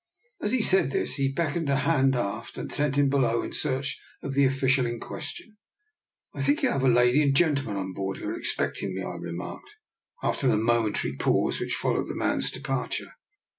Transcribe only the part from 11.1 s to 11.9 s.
pause which